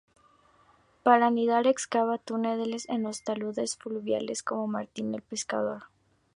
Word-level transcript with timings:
Para 1.03 1.27
anidar, 1.27 1.67
excava 1.67 2.17
túneles 2.17 2.89
en 2.89 3.03
los 3.03 3.23
taludes 3.23 3.77
fluviales 3.77 4.41
como 4.41 4.63
un 4.65 4.71
martín 4.71 5.15
pescador. 5.29 5.83